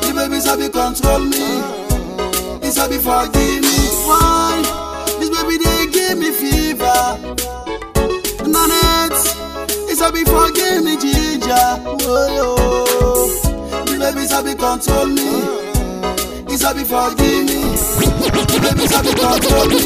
[0.00, 1.60] The baby sabi control me.
[2.66, 3.88] It's a before give me.
[4.06, 4.79] Why?
[6.10, 7.00] This baby they give me fever.
[8.50, 9.22] Nanette,
[9.88, 11.54] it's a before give me ginger.
[11.86, 12.56] Oh, yo.
[13.84, 15.30] The baby sabi control me.
[16.52, 17.60] It's a before give me.
[18.50, 19.78] The baby sabi control me.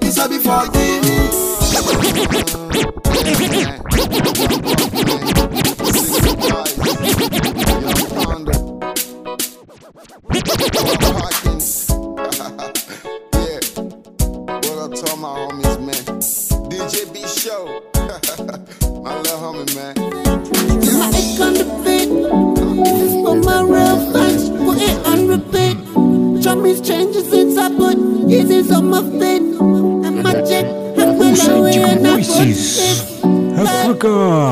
[0.00, 1.14] It's a before give me.
[34.06, 34.43] Africa.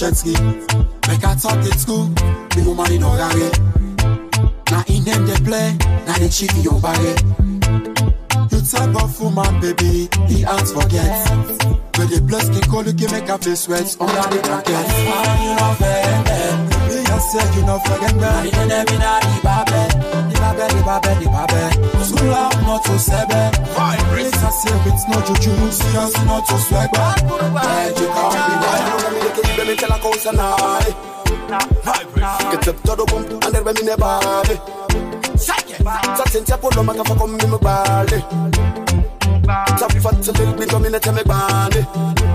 [0.00, 0.32] Jet ski.
[1.08, 2.06] Make I talk in school,
[2.56, 3.48] the woman in Orare.
[4.70, 5.76] Now in them they play,
[6.06, 7.12] now they cheat your body.
[8.50, 11.10] You type of woman, baby, the hands forget.
[11.92, 14.79] But the bless can call you, can make a face sweat under the bracket.
[20.98, 21.78] Babe, the babe,
[22.18, 23.40] the love, not to sebe.
[23.76, 24.34] Vibrate.
[24.34, 26.90] I say it's not juju, see us not to swag.
[27.54, 29.10] Magic, I'll be there.
[29.56, 31.10] Baby, tell a cause and I
[32.50, 34.20] Get up to the boom and then me never
[35.36, 38.69] Sa senti a polo maka fa come me bale Top fat to
[39.50, 41.82] Tell me fat a little bit of me, tell me body,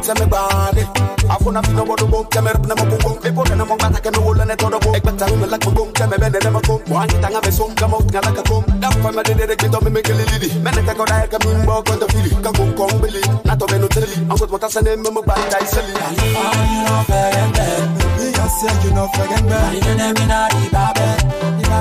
[0.03, 0.83] tell me body.
[1.25, 3.17] I'm gonna feel about the bone, tell me rap na mo bong.
[3.23, 4.95] Me put na mo bata ke me hold na todo bong.
[4.95, 6.81] Ekpa tell me like mo bong, tell me bende na mo bong.
[6.85, 8.63] Mo anji tanga me song, come out ngala ka kom.
[8.79, 10.49] Da fa me dede de kito me me kili lidi.
[10.59, 12.31] Me ne tako da ka min bo kon to fili.
[12.43, 14.15] Ka kom kom bili, na to me no teli.
[14.29, 15.93] Ang kot mota sene me mo ba dai seli.
[15.97, 17.83] Ah, you know fair and bad.
[18.19, 19.71] Me just say you know fair and bad.
[19.73, 21.19] Me ne me na di ba bad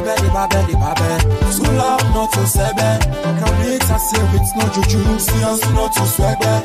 [0.02, 1.52] babe, di babe, di babe.
[1.52, 3.00] So love not to say bad.
[3.38, 5.18] Come meet I say it's no juju.
[5.18, 6.04] See us not to
[6.40, 6.62] bad.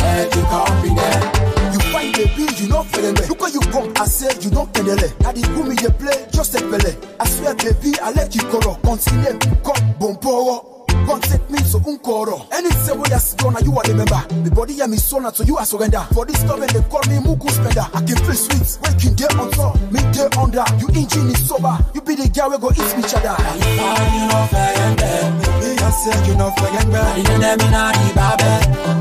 [0.00, 1.52] Hey, you can't be there.
[1.72, 3.14] You find the bill, you know them.
[3.28, 5.08] Look how you come, I said you know kendele.
[5.26, 6.96] I did go me the play, just a pele.
[7.20, 8.60] I swear, baby, I let you go.
[8.82, 10.71] Continue, come, bon power.
[11.06, 12.46] Come take me so unkoro.
[12.52, 14.22] Any say what that's done, you are the member.
[14.44, 16.06] The body ya me son to you I surrender.
[16.14, 17.86] For this love they call me muku spender.
[17.92, 20.64] I can feel sweet, waking there on top, me there under.
[20.78, 23.34] You engine is sober, you be the guy we go eat each other.
[23.34, 25.28] You know fair and bad.
[25.60, 27.18] Me I say you know fair and bad.
[27.18, 28.50] You know me na di babe,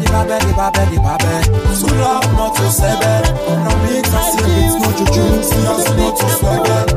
[0.01, 1.31] di babe, di babe, di babe.
[1.77, 3.23] So love not to say bad.
[3.45, 4.89] Come meet I say it's no.
[5.01, 6.87] See us not to sweat bad.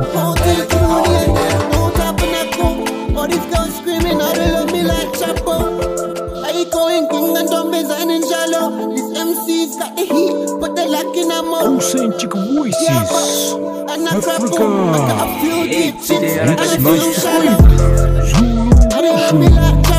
[0.45, 1.61] Hey, you can't be there.
[1.73, 2.77] No tabernacle.
[3.17, 4.51] All these girls screaming, all they
[11.77, 12.89] authentic voices.
[14.27, 14.65] Africa,
[15.67, 17.33] it's nice to
[19.33, 19.94] Zulu.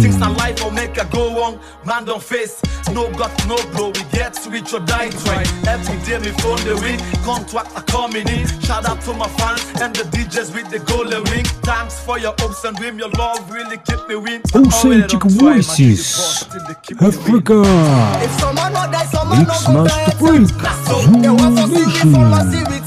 [0.00, 1.60] Things in life will make I go wrong.
[1.84, 2.60] Man don't face,
[2.92, 3.88] no got no bro.
[3.88, 5.42] We get switch or die try.
[5.66, 8.46] Every day me phone the ring, contract are coming in.
[8.60, 10.79] Shout out to my fans and the DJs with the
[11.30, 11.44] golden.
[11.62, 14.42] Thanks for your hopes and dream, your love really keep me win.
[14.54, 16.44] Authentic voices.
[17.00, 17.62] Africa.
[18.22, 20.18] If someone not die, someone Mix not go Master better.
[20.18, 21.22] Freak.
[21.22, 22.79] They want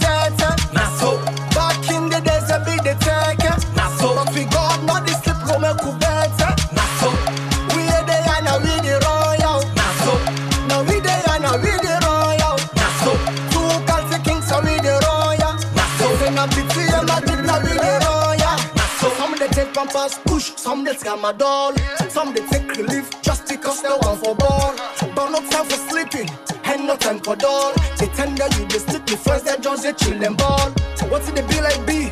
[19.84, 20.94] pampers push, some they
[21.38, 21.74] doll,
[22.10, 24.74] some they take relief just because they want for ball.
[25.16, 26.30] But no time for sleeping,
[26.66, 27.74] and no time for doll.
[27.98, 30.70] They tender you, they sleep the first, they just they chill and ball.
[31.10, 32.10] What's it they be like be?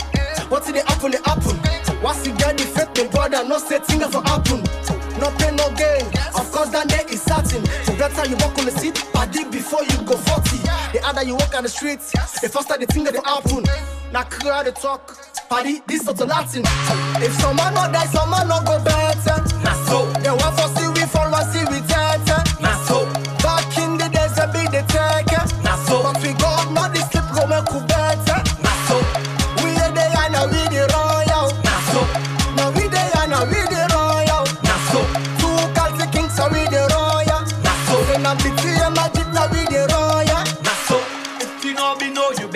[0.49, 1.57] What's it they happen, they happen?
[2.01, 2.31] What's the
[2.75, 4.60] fake, the brother, no setting for happen.
[11.21, 12.11] The other you walk on the streets,
[12.41, 13.63] the faster the thing that will happen.
[14.11, 15.15] Now clear the talk.
[15.49, 16.63] Party, this sort of Latin.
[17.21, 19.37] If someone not die, someone not go better.
[19.61, 20.09] Nah so.
[20.17, 21.77] They want for see we fall, see we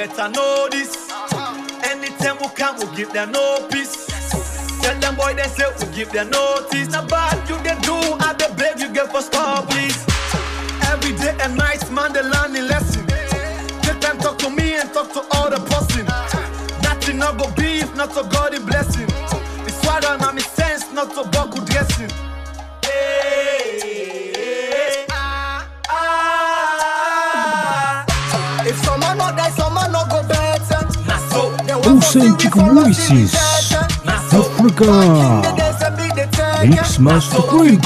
[0.08, 1.10] better know this.
[1.84, 4.08] Anytime we come, we give them no peace.
[4.82, 6.90] Tell them boy they say we give them notice.
[6.90, 9.98] Now bad you they do, I the beg you get for stop please.
[10.92, 13.06] Every day and night, man, they learn a lesson.
[13.82, 16.06] Take time talk to me and talk to all the person.
[16.84, 19.08] Nothing not go be if not to God in blessing.
[19.66, 22.12] It's why know me sense not to buckle dressing.
[22.84, 24.35] If
[32.06, 33.34] Authentic voices.
[34.32, 35.42] Africa.
[36.68, 37.82] Mix Master Freak.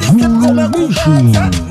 [0.00, 1.67] Zulu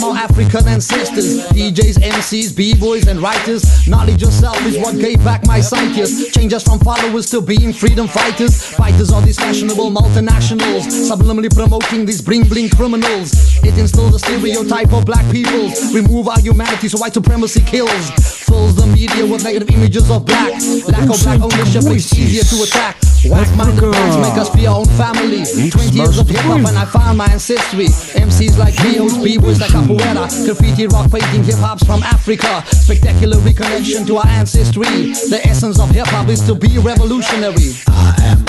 [0.00, 1.46] from our African ancestors.
[1.48, 3.86] DJs, MCs, B-boys, and writers.
[3.86, 6.30] Knowledge yourself is what gave back my psychics.
[6.30, 8.64] Change us from followers to being freedom fighters.
[8.74, 10.86] Fighters of these fashionable multinationals.
[11.10, 13.32] Subliminally promoting these bling bling criminals.
[13.62, 15.70] It instills a stereotype of black people.
[15.92, 18.39] Remove our humanity so white supremacy kills.
[18.50, 20.58] Fills the media with negative images of black.
[20.90, 22.96] Lack of black ownership makes it easier to attack.
[23.30, 25.44] Whack-minded minds make us fear our own family.
[25.46, 27.86] 20 years of hip-hop and I found my ancestry.
[27.86, 30.26] MCs like Leos, B-boys like Capoeira.
[30.44, 32.64] Graffiti, rock painting, hip-hops from Africa.
[32.74, 35.14] Spectacular reconnection to our ancestry.
[35.30, 37.78] The essence of hip-hop is to be revolutionary.
[37.86, 38.44] I am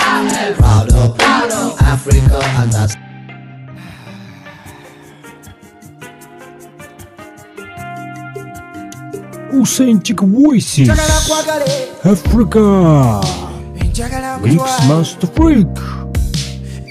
[0.55, 2.95] proud of Africa and that's
[9.53, 10.87] authentic voices.
[12.03, 13.21] Africa.
[14.41, 15.67] Mix Master Freak.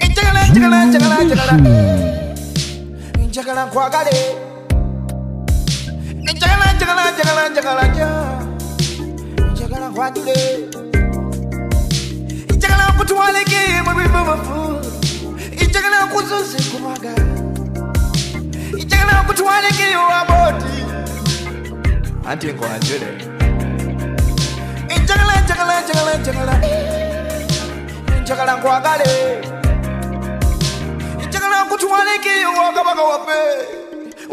[0.01, 0.45] Ichakala
[22.25, 23.07] anti ngoanjele
[24.95, 26.55] injagala injagala injagala injagala
[28.17, 29.09] injagala nkwagale
[31.23, 33.09] injagala nkutumaleki wakabaka eh.
[33.11, 33.37] wape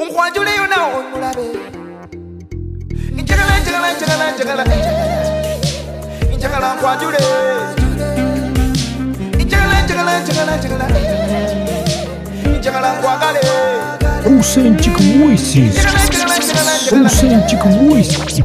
[0.03, 1.47] unkwanjuleyo nawo nulabe
[3.19, 4.65] injagala injagala injagala injagala
[6.33, 7.23] injagala nkwanjule
[9.41, 10.87] injagala injagala injagala injagala
[12.55, 13.41] injagala nkwagale
[14.29, 15.75] Authentic voices.
[16.93, 18.41] Authentic voices.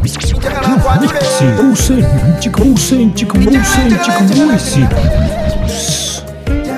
[1.59, 4.89] Authentic, authentic, authentic voices.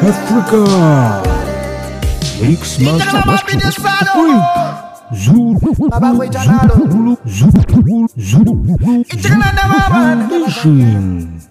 [0.01, 0.61] Africa.
[2.41, 4.43] Mix Master Master Master Freak.
[5.13, 8.53] Zulu, Zulu, Zulu, Zulu, Zulu
[10.27, 11.41] Nation.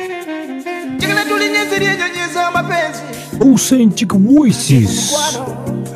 [3.40, 5.14] Authentic Voices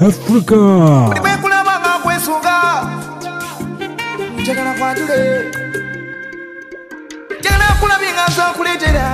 [0.01, 0.61] Africa.
[7.41, 9.07] Njagala kulaba nga nza okuleetera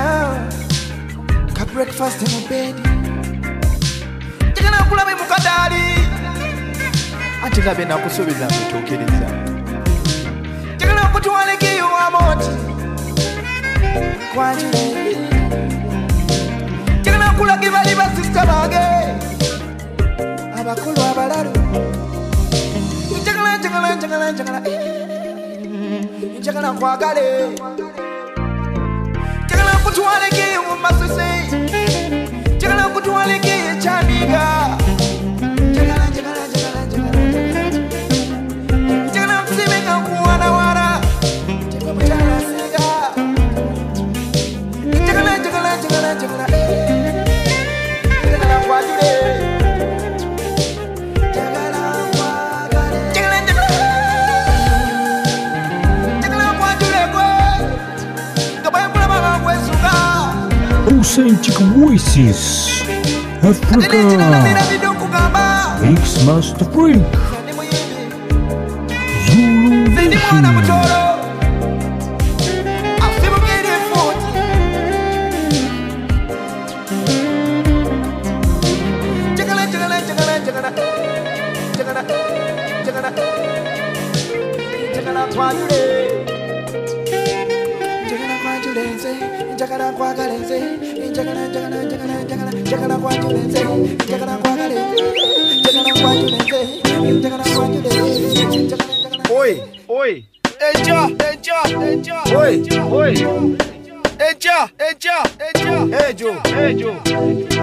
[1.53, 2.83] ka breakfast mu bedi
[4.51, 5.83] njagala kulaba mu kadaali
[7.45, 9.27] ate nga benakusuubiza mwetuukiriza
[10.75, 12.51] njagala okutwaleko eyo wamoti
[14.33, 14.83] kwanjire
[17.37, 18.85] njagala nkulage bali basisita bange
[20.59, 21.51] abakulu abalalu.
[23.21, 24.61] Njagala njagala njagala njagala.
[26.39, 27.49] Njagala nkwagale.
[29.45, 31.27] Njagala nkutwalekeyo mu masose
[32.57, 34.43] njagala nkutwalekeyo ekyandiga
[61.17, 62.69] Authentic voices.
[63.41, 63.97] Africa.
[66.27, 67.01] Master Freak.
[69.25, 69.87] Zulu.
[84.93, 85.27] Injagana
[91.17, 91.25] Oi,
[99.89, 100.25] oi.
[100.59, 102.21] Eja, eja, eja.
[102.37, 102.61] Oi,
[102.91, 103.13] oi.
[104.19, 105.77] Eja, eja, eja.
[106.07, 106.91] Ejo, ejo.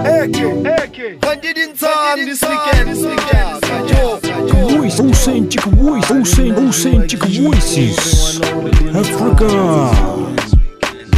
[0.03, 0.47] Eke,
[0.83, 1.17] eke.
[1.21, 3.61] Candidin time this weekend, this weekend.
[3.61, 4.67] Kajo, kajo.
[4.67, 8.41] Voice, authentic voice, authentic, authentic voices.
[8.93, 10.54] Africa.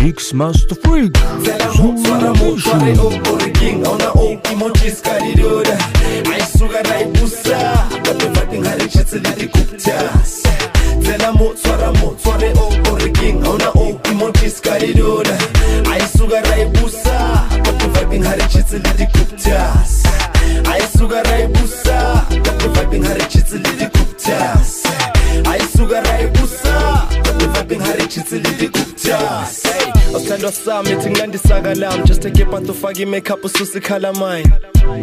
[0.03, 5.77] X マストフリーク空も空も我をオルキン女を気持ち疲れるだ
[6.31, 7.83] 愛想がないブサだ
[8.13, 9.97] ってバテンハリシャツ出てくっちゃ
[11.03, 15.37] Tena mo tswara mo tsware o korking ona o kimoti skaridura
[15.91, 20.03] ai sugar ai busa kotu vibing hari chitsi lidi kuptas
[20.67, 24.83] ai sugar ai busa kotu vibing hari chitsi lidi kuptas
[25.47, 29.66] ai sugar ai busa kotu vibing hari chitsi lidi kuptas
[30.17, 34.51] Osando sami thingandisakalam just take ipath ufake i-makeup ususikhala mine.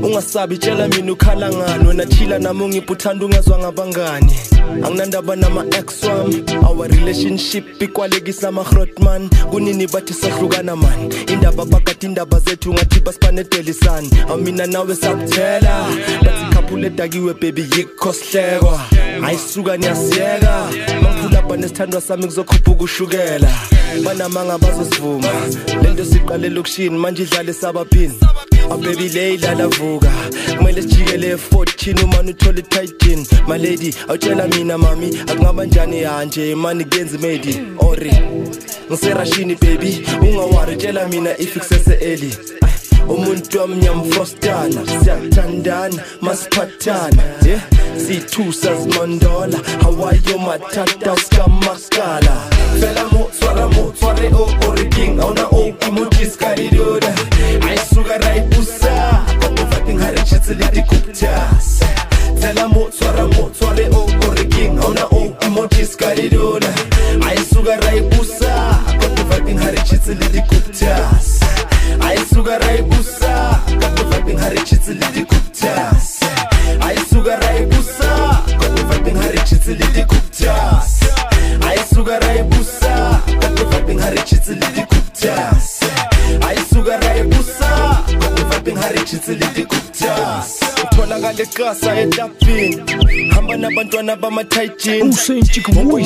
[0.03, 1.89] Ungasabi tshela mina ukhala ngani.
[1.89, 4.37] Wena chila nami ungiputhanda ungezwa ngabangani.
[4.85, 6.45] Anginandaba nama ex wami.
[6.67, 11.13] Our relationship ikwalekisa ama Hrotman kunini bathi sahlukana man.
[11.33, 15.87] Indaba phakathi indaba zethu ngathi basipanedelisani Amina nawe sakuthela.
[16.25, 18.81] Bathi kaphule dakiwe baby yikho sihlekwa
[19.27, 20.69] Ayisuka niyasiyeka.
[21.03, 23.53] Mangiphula bhanesithandwa sami kuzokhupha ukushukela
[24.05, 25.29] banamanga bazosivuma
[25.83, 28.15] lento siqale lokishini manje idlale sabaphini.
[28.71, 30.13] Abebi le idlala vuka.
[30.59, 35.19] Kumele sijikele e-14 umane uthole ititin malady awutshela mina mami.
[35.29, 36.55] Akungaba njani yanje?
[36.55, 38.13] Mani kuyenza imedi ori
[38.91, 40.03] ngiserashini baby.
[40.23, 42.37] Ungawari tshela mina if kusese eli
[43.09, 47.23] umuntu wamnyamfrostana siyathandana masiphathana.
[47.47, 47.61] Yeah
[47.97, 52.37] zithusa zimandola hawayo mathata sikamaskala
[52.81, 57.15] fela mo tshwara mo tshware o oreking ga ona oki mo tiskadidoda
[57.69, 61.81] a e suka ra e busa kokofating ga re chetse le dikoptas
[62.41, 66.69] fela mo tshwara mo tshware o oreking ga ona oki mo tiskadidoda
[67.29, 71.41] a e suka ra e busa kokofating ga re chetse le dikoptas
[72.01, 76.21] a e suka ra e busa kokofating ga re chetse le dikoptas
[76.81, 77.84] a e suka ra e busa
[79.45, 81.01] ngarichitsi lidikuptas
[81.69, 85.81] ayisuka rayibusa kodwa ngarichitsi lidikuptas
[86.49, 87.69] ayisuka rayibusa
[88.09, 90.64] kodwa ngarichitsi lidikuptas
[90.95, 92.83] utholakala eklasa etapini
[93.35, 94.17] hamba nabantwana
[95.03, 95.97] Authentic umuntu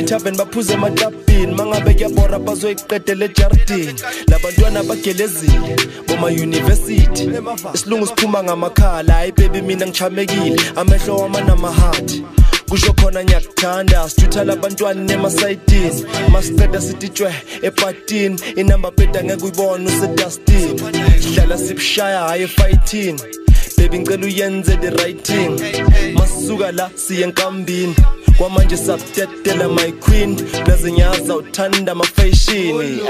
[0.00, 3.94] ithaveni baphuze ematapini mangabe kuyabora bazoyiqedela ejardini
[4.30, 5.69] labantwana bagelezile
[6.08, 7.30] bomayunivesithi
[7.74, 9.14] isilungu siphuma ngamakhala.
[9.14, 10.60] Hayi bebi mina ngichamekile.
[10.76, 12.24] Amehlo wama namahati
[12.68, 18.40] kusho khona ngiyakuthanda sithutha labantwana nemasayitini masiceda sititshwe epatini.
[18.56, 20.80] Inamba pheda ngeke uyibone usedustini.
[21.20, 23.20] Sihlala sibushaya hhayi efayithini
[23.76, 25.60] bebi ngicela uyenze the right thing.
[26.14, 27.94] Masisuka la siye enkambini.
[28.40, 30.36] kwamanje sakudedela my queen.
[30.66, 33.00] Nazinyaza uthanda amafashini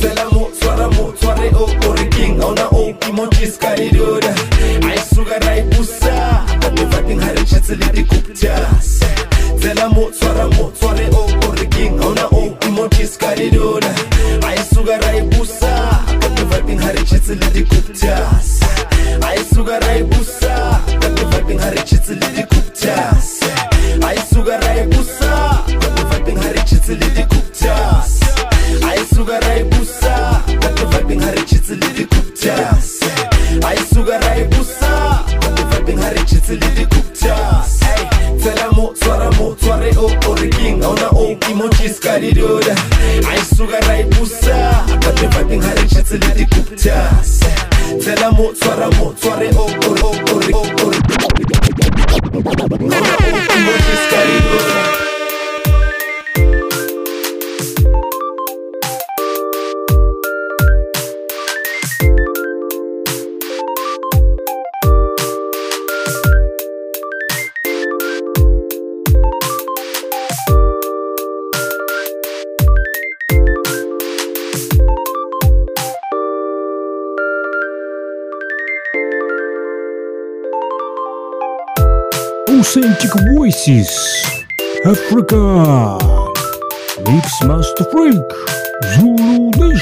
[0.00, 4.34] selamu swaramu sware okoriking awuna okimojiskalidoda
[4.90, 8.70] ayisuka rayibusa kanevatingharechitsilitikuputa
[9.62, 13.94] selamu swaramu sware okoriking awuna okimojiskalidoda
[14.48, 17.73] ayisuka rayibusa kanevatingharechitsilitikuputa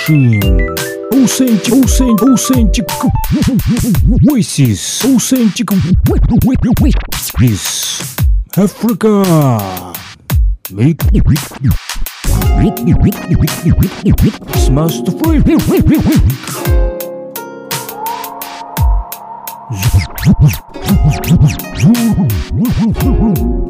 [0.08, 0.40] Nation.
[1.12, 2.86] Authentic, authentic, authentic
[4.28, 5.70] voices, authentic
[7.30, 8.16] voices.
[8.56, 9.22] Africa.
[10.72, 11.04] Mix
[14.70, 15.46] Master Freak.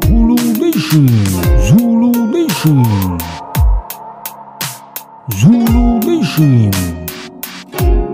[0.03, 1.07] Zulu Nation,
[1.67, 2.83] Zulu Nation,
[6.39, 6.71] Nation.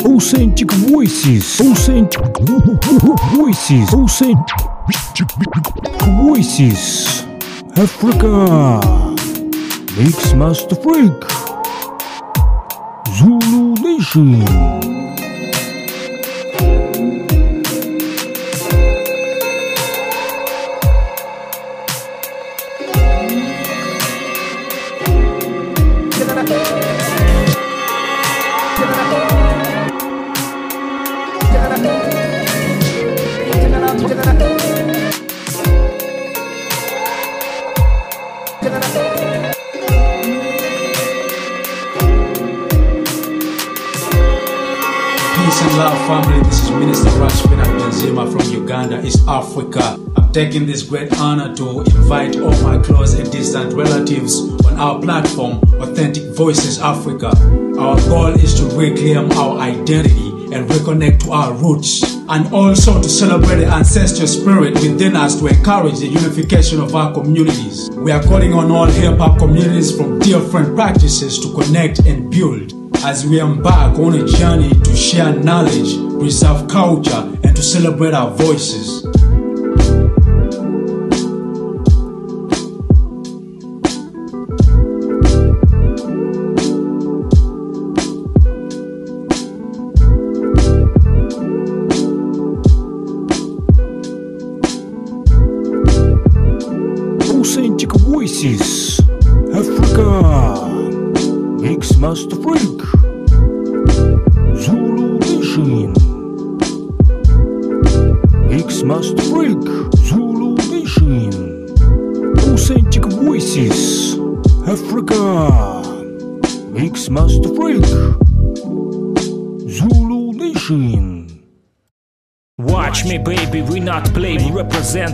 [0.05, 2.21] Authentic voices, authentic
[3.33, 4.59] voices, authentic
[6.21, 7.25] voices.
[7.77, 8.81] Africa,
[9.95, 11.23] Mixmaster Freak,
[13.15, 15.18] Zulu Nation.
[46.89, 49.99] Minister Rashfin Benzema from Uganda, East Africa.
[50.17, 54.99] I'm taking this great honor to invite all my close and distant relatives on our
[54.99, 57.27] platform, Authentic Voices Africa.
[57.77, 63.07] Our goal is to reclaim our identity and reconnect to our roots, and also to
[63.07, 67.91] celebrate the ancestral spirit within us to encourage the unification of our communities.
[67.97, 72.73] We are calling on all hip hop communities from different practices to connect and build
[73.03, 78.29] as we embark on a journey to share knowledge, preserve culture, and to celebrate our
[78.31, 79.08] voices.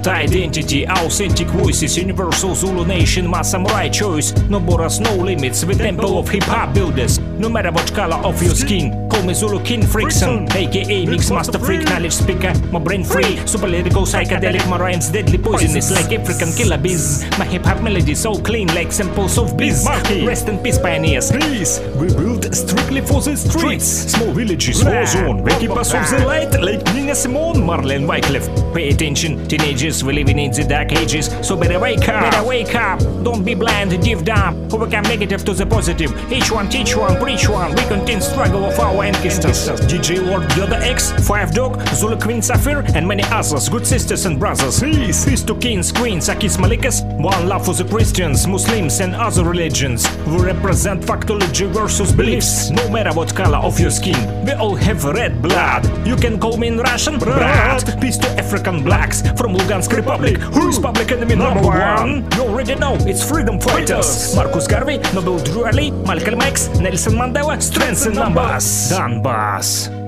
[0.07, 4.31] Identity, authentic voices, universal Zulu nation, my samurai choice.
[4.49, 7.19] No borders, no limits, the temple of hip hop builders.
[7.37, 11.59] No matter what color of your skin, call me Zulu King Frickson, aka Mix Master
[11.59, 16.53] Freak, knowledge speaker, my brain free, super lyrical, psychedelic, my rhymes deadly poisonous like African
[16.53, 17.25] killer bees.
[17.37, 19.85] My hip hop melody so clean like samples of bees.
[20.25, 21.29] Rest in peace, pioneers.
[21.31, 23.85] Peace, we built strictly for the streets.
[24.13, 28.45] Small villages, war zone, where keep us of the light like Nina Simone, Marlene Wyclef.
[28.73, 32.31] Pay attention, teenagers, we living in the dark ages, so better wake up.
[32.31, 32.99] Better wake up.
[33.23, 34.71] Don't be blind, give down.
[34.71, 36.11] Overcome negative to the positive.
[36.31, 37.71] Each one teach one, preach one.
[37.75, 39.67] We continue struggle of our ancestors.
[39.87, 43.69] DJ Lord Yoda X, Five Dog, Zulu Queen Sapphire, and many others.
[43.69, 44.79] Good sisters and brothers.
[44.79, 47.01] Peace, peace to kings, queens, Akis Malikas.
[47.19, 50.05] One love for the Christians, Muslims, and other religions.
[50.27, 52.69] We represent factology versus beliefs.
[52.69, 55.85] No matter what color of your skin, we all have red blood.
[56.05, 57.99] You can call me in Russian, brat.
[57.99, 60.37] Peace to African blacks from Lugansk Republic.
[60.37, 62.29] Who's public enemy number one?
[62.33, 64.35] You already know it's freedom fighters.
[64.35, 68.91] Marcus Garvey, Noble Drew Ali, Malcolm X, Nelson Mandela, strengths in numbers.
[68.91, 70.04] Donbass.